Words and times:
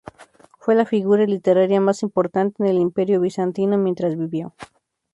Fue 0.57 0.73
la 0.73 0.87
figura 0.87 1.23
literaria 1.25 1.79
más 1.79 2.01
importante 2.01 2.63
en 2.63 2.69
el 2.69 2.79
Imperio 2.79 3.21
bizantino 3.21 3.77
mientras 3.77 4.17
vivió. 4.17 4.55